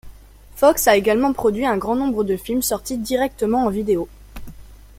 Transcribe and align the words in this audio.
Fox 0.55 0.87
a 0.87 0.95
également 0.97 1.31
produit 1.31 1.63
un 1.67 1.77
grand 1.77 1.95
nombre 1.95 2.23
de 2.23 2.35
films 2.35 2.63
sortis 2.63 2.97
directement 2.97 3.65
en 3.65 3.69
vidéo. 3.69 4.09